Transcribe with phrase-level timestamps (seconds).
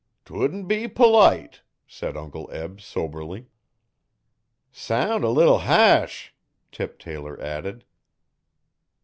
[0.25, 3.45] ''Twouldn't he p'lite,' said Uncle Eb soberly.
[4.71, 6.33] 'Sound a leetle ha'sh,'
[6.71, 7.85] Tip Taylor added.